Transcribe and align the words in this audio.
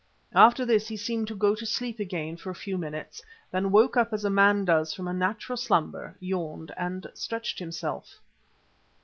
After 0.33 0.65
this 0.65 0.87
he 0.87 0.97
seemed 0.97 1.27
to 1.27 1.35
go 1.35 1.53
to 1.53 1.63
sleep 1.63 1.99
again 1.99 2.35
for 2.35 2.49
a 2.49 2.55
few 2.55 2.75
minutes, 2.75 3.21
then 3.51 3.69
woke 3.71 3.95
up 3.95 4.11
as 4.13 4.25
a 4.25 4.31
man 4.31 4.65
does 4.65 4.95
from 4.95 5.07
a 5.07 5.13
natural 5.13 5.57
slumber, 5.57 6.17
yawned 6.19 6.71
and 6.75 7.05
stretched 7.13 7.59
himself. 7.59 8.17